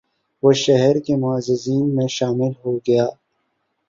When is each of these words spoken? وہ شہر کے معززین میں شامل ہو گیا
وہ 0.43 0.51
شہر 0.55 0.99
کے 0.99 1.15
معززین 1.15 1.95
میں 1.95 2.07
شامل 2.09 2.51
ہو 2.65 2.77
گیا 2.77 3.05